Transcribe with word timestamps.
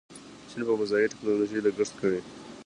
چین 0.49 0.61
په 0.67 0.73
فضایي 0.79 1.09
ټیکنالوژۍ 1.11 1.59
لګښت 1.61 1.93
کوي. 2.01 2.21